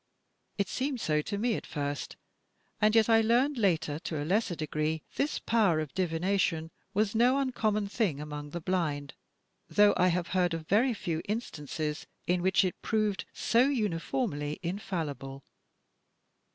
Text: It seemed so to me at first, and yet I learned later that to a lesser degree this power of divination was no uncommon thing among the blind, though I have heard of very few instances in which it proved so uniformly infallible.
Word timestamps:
It 0.57 0.67
seemed 0.67 0.99
so 0.99 1.21
to 1.21 1.37
me 1.37 1.53
at 1.53 1.67
first, 1.67 2.17
and 2.81 2.95
yet 2.95 3.07
I 3.07 3.21
learned 3.21 3.59
later 3.59 3.93
that 3.93 4.03
to 4.05 4.19
a 4.19 4.25
lesser 4.25 4.55
degree 4.55 5.03
this 5.15 5.37
power 5.37 5.79
of 5.79 5.93
divination 5.93 6.71
was 6.95 7.13
no 7.13 7.37
uncommon 7.37 7.85
thing 7.87 8.19
among 8.19 8.49
the 8.49 8.61
blind, 8.61 9.13
though 9.69 9.93
I 9.97 10.07
have 10.07 10.29
heard 10.29 10.55
of 10.55 10.67
very 10.67 10.95
few 10.95 11.21
instances 11.25 12.07
in 12.25 12.41
which 12.41 12.65
it 12.65 12.81
proved 12.81 13.25
so 13.31 13.67
uniformly 13.67 14.59
infallible. 14.63 15.43